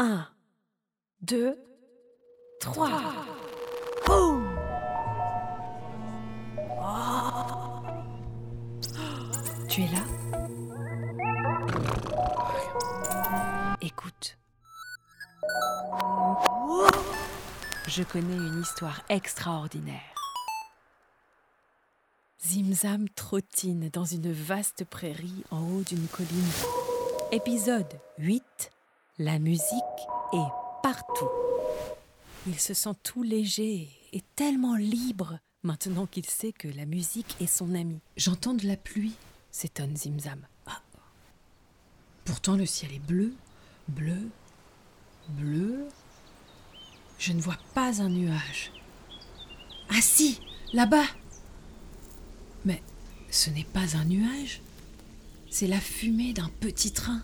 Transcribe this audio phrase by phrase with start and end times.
[0.00, 0.26] Un,
[1.20, 1.56] deux,
[2.60, 2.90] trois.
[4.04, 4.58] Boum
[9.68, 10.04] Tu es là?
[13.80, 14.36] Écoute.
[17.86, 20.00] Je connais une histoire extraordinaire.
[22.44, 26.50] Zimzam trottine dans une vaste prairie en haut d'une colline.
[27.32, 28.73] Épisode 8.
[29.20, 29.70] La musique
[30.32, 31.30] est partout.
[32.48, 37.46] Il se sent tout léger et tellement libre maintenant qu'il sait que la musique est
[37.46, 38.00] son ami.
[38.16, 39.14] J'entends de la pluie,
[39.52, 40.44] s'étonne Zimzam.
[40.66, 40.82] Ah.
[42.24, 43.32] Pourtant le ciel est bleu,
[43.86, 44.30] bleu,
[45.28, 45.86] bleu.
[47.20, 48.72] Je ne vois pas un nuage.
[49.90, 50.40] Ah si,
[50.72, 51.06] là-bas
[52.64, 52.82] Mais
[53.30, 54.60] ce n'est pas un nuage,
[55.50, 57.22] c'est la fumée d'un petit train.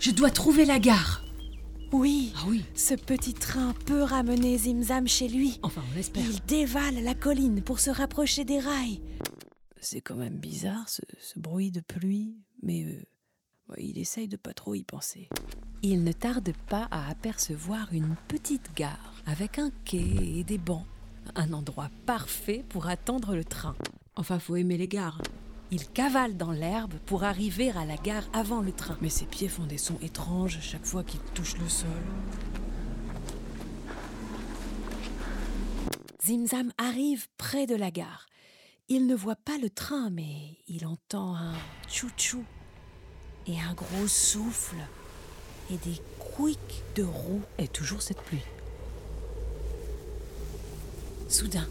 [0.00, 1.22] Je dois trouver la gare.
[1.92, 5.58] Oui, Ah oui, ce petit train peut ramener Zimzam chez lui.
[5.62, 6.22] enfin on l'espère.
[6.24, 9.00] Il dévale la colline pour se rapprocher des rails.
[9.80, 14.52] C'est quand même bizarre ce, ce bruit de pluie, mais euh, il essaye de pas
[14.52, 15.28] trop y penser.
[15.82, 20.86] Il ne tarde pas à apercevoir une petite gare avec un quai et des bancs.
[21.36, 23.76] Un endroit parfait pour attendre le train.
[24.16, 25.20] Enfin, faut aimer les gares.
[25.72, 28.96] Il cavale dans l'herbe pour arriver à la gare avant le train.
[29.00, 31.88] Mais ses pieds font des sons étranges chaque fois qu'il touche le sol.
[36.24, 38.26] Zimzam arrive près de la gare.
[38.88, 41.54] Il ne voit pas le train, mais il entend un
[41.88, 42.44] tchou-tchou
[43.48, 44.76] et un gros souffle
[45.70, 47.42] et des couics de roues.
[47.58, 48.42] Et toujours cette pluie.
[51.28, 51.66] Soudain,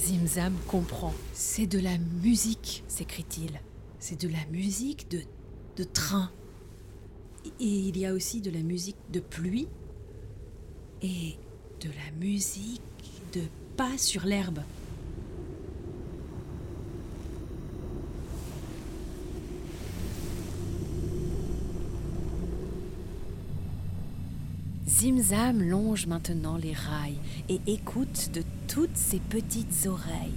[0.00, 1.14] Zimzam comprend.
[1.34, 2.82] C'est de la musique.
[2.88, 3.60] s'écrie-t-il.
[3.98, 5.20] C'est de la musique de,
[5.76, 6.30] de train.
[7.58, 9.68] Et il y a aussi de la musique de pluie
[11.02, 11.36] et
[11.80, 12.82] de la musique
[13.32, 13.42] de
[13.76, 14.60] pas sur l'herbe.
[25.00, 27.16] Zimzam longe maintenant les rails
[27.48, 30.34] et écoute de toutes ses petites oreilles.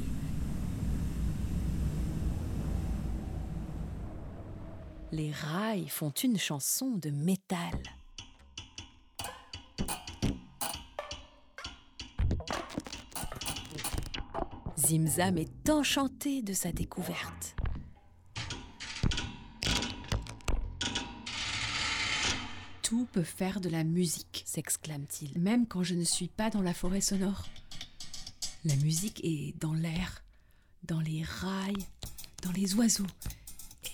[5.11, 7.73] Les rails font une chanson de métal.
[14.77, 17.57] Zimzam est enchanté de sa découverte.
[22.93, 25.41] Tout peut faire de la musique, s'exclame-t-il.
[25.41, 27.47] même quand je ne suis pas dans la forêt sonore.
[28.65, 30.23] La musique est dans l'air,
[30.83, 31.87] dans les rails,
[32.43, 33.07] dans les oiseaux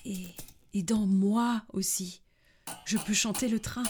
[0.04, 0.28] et,
[0.74, 2.20] et dans moi aussi.
[2.84, 3.84] Je peux chanter le train.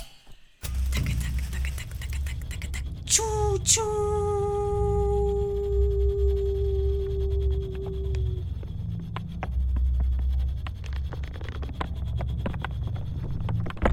[0.62, 2.84] Tac, tac, tac, tac, tac, tac, tac.
[3.08, 4.59] Tchou, tchou.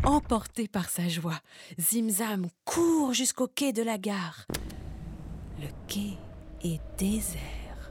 [0.07, 1.41] Emporté par sa joie,
[1.81, 4.47] Zimzam court jusqu'au quai de la gare.
[5.61, 6.17] Le quai
[6.63, 7.91] est désert.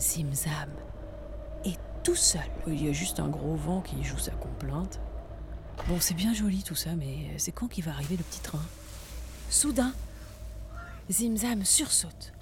[0.00, 0.70] Zimzam
[1.64, 2.42] est tout seul.
[2.66, 4.98] Il y a juste un gros vent qui joue sa complainte.
[5.86, 8.62] Bon, c'est bien joli tout ça, mais c'est quand qu'il va arriver le petit train?
[9.50, 9.92] Soudain,
[11.12, 12.32] Zimzam sursaute.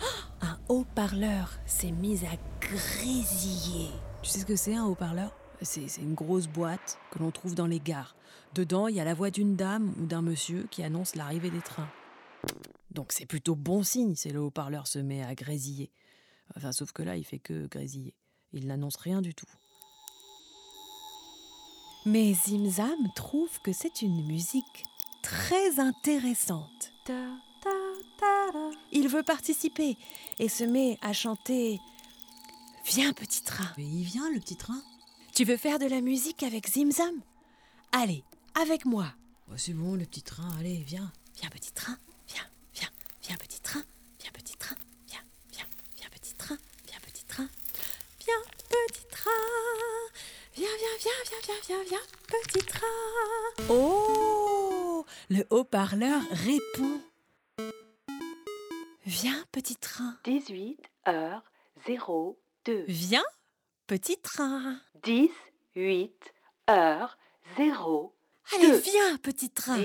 [0.41, 3.91] Un haut-parleur s'est mis à grésiller.
[4.23, 5.31] Tu sais ce que c'est un haut-parleur?
[5.63, 8.15] C'est, une grosse boîte que l'on trouve dans les gares.
[8.55, 11.61] Dedans, il y a la voix d'une dame ou d'un monsieur qui annonce l'arrivée des
[11.61, 11.89] trains.
[12.91, 15.91] Donc c'est plutôt bon signe si le haut-parleur se met à grésiller.
[16.57, 18.15] Enfin, sauf que là, il fait que grésiller.
[18.53, 19.47] Il n'annonce rien du tout.
[22.07, 24.85] Mais Zimzam trouve que c'est une musique
[25.23, 26.93] très intéressante.
[28.93, 29.97] Il veut participer
[30.39, 31.81] et se met à chanter
[32.85, 33.71] Viens petit train.
[33.77, 34.81] Mais il vient, le petit train?
[35.39, 37.15] Tu veux faire de la musique avec Zimzam
[37.93, 38.25] Allez,
[38.61, 39.07] avec moi.
[39.49, 41.13] Oh, C'est bon, le petit train, allez, viens.
[41.41, 41.97] Viens petit train,
[42.27, 42.43] viens,
[42.75, 42.89] viens,
[43.23, 43.85] viens petit train,
[44.21, 44.75] viens petit train,
[45.07, 45.21] viens,
[45.53, 45.67] viens,
[45.97, 46.57] viens petit train,
[46.89, 47.49] viens petit train,
[48.19, 49.31] viens petit train,
[50.57, 53.65] viens, viens, viens, viens, viens, viens, viens petit train.
[53.69, 57.01] Oh Le haut-parleur répond.
[59.07, 61.45] Viens petit train, 18 heures
[61.87, 62.87] 02.
[62.89, 63.23] viens
[63.89, 64.77] petit train.
[65.03, 66.13] 18
[66.69, 67.19] heures
[67.57, 68.15] 0.
[68.55, 69.79] Allez, viens petit train,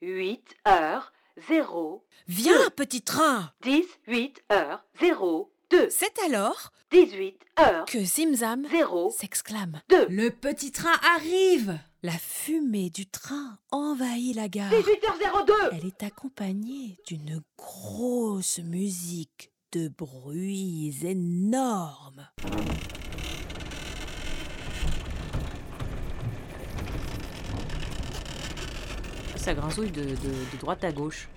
[0.00, 1.12] 18 heures
[1.48, 2.06] 0.
[2.28, 3.52] viens petit train.
[3.62, 5.52] 18 heures 0.
[5.70, 5.88] 2.
[5.90, 9.82] C'est alors 18 heures que Zimzam 0 s'exclame.
[9.88, 10.06] 2.
[10.08, 14.70] Le petit train arrive La fumée du train envahit la gare.
[14.72, 22.28] 18h02 Elle est accompagnée d'une grosse musique de bruits énormes.
[29.40, 31.28] Ça grinzouille de, de- droite à gauche.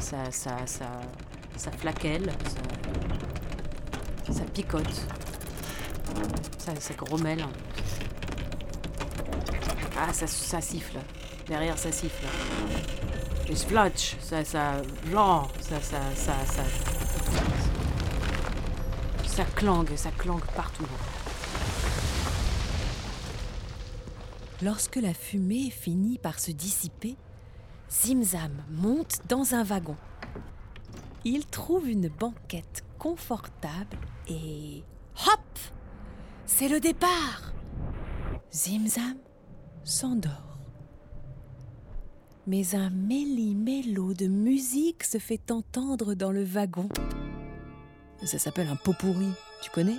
[0.00, 0.84] Ça, ça, ça,
[1.56, 2.32] ça flaquelle,
[4.26, 5.02] ça, ça picote,
[6.58, 7.44] ça, ça grommelle.
[9.98, 10.98] Ah, ça, ça siffle.
[11.48, 12.26] Derrière, ça siffle.
[13.48, 16.62] Et splotch, ça, ça, blanc, ça, ça, ça, ça,
[19.26, 20.86] ça clangue, ça clangue partout.
[24.62, 27.16] Lorsque la fumée finit par se dissiper,
[27.90, 29.96] Zimzam monte dans un wagon.
[31.24, 33.98] Il trouve une banquette confortable
[34.28, 34.82] et
[35.26, 35.58] hop
[36.46, 37.52] C'est le départ
[38.50, 39.18] Zimzam
[39.84, 40.58] s'endort.
[42.46, 46.88] Mais un méli-mélo de musique se fait entendre dans le wagon.
[48.24, 49.28] Ça s'appelle un pot pourri,
[49.62, 49.98] tu connais?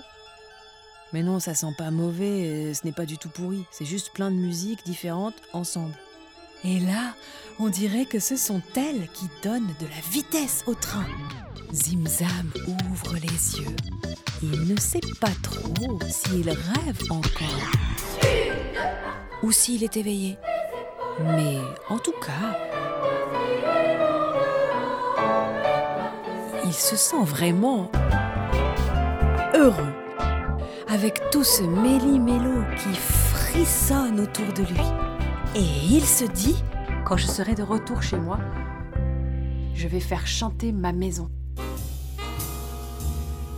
[1.14, 4.12] Mais non, ça sent pas mauvais, et ce n'est pas du tout pourri, c'est juste
[4.14, 5.94] plein de musiques différentes ensemble.
[6.64, 7.14] Et là,
[7.60, 11.06] on dirait que ce sont elles qui donnent de la vitesse au train.
[11.72, 13.76] Zimzam ouvre les yeux.
[14.42, 17.72] Il ne sait pas trop s'il rêve encore
[19.44, 20.38] ou s'il est éveillé.
[21.20, 21.58] Mais
[21.90, 22.58] en tout cas,
[26.66, 27.92] il se sent vraiment
[29.54, 29.94] heureux
[30.98, 34.82] avec tout ce méli-mélo qui frissonne autour de lui.
[35.56, 35.64] Et
[35.96, 36.56] il se dit
[37.06, 38.40] Quand je serai de retour chez moi,
[39.76, 41.30] je vais faire chanter ma maison.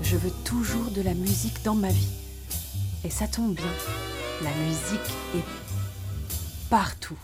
[0.02, 2.10] Je veux toujours de la musique dans ma vie.
[3.06, 3.72] Et ça tombe bien,
[4.44, 7.18] la musique est partout.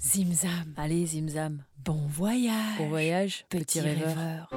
[0.00, 1.64] Zimzam, Allez, Zimzam.
[1.84, 4.06] bon voyage, Bon voyage, petit, petit rêveur.
[4.16, 4.48] rêveur.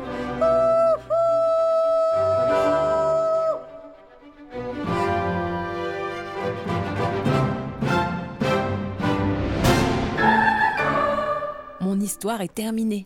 [12.10, 13.06] Mon histoire est terminée.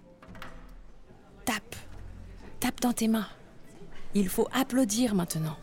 [1.43, 1.75] Tape,
[2.61, 3.27] tape dans tes mains.
[4.15, 5.57] Il faut applaudir maintenant.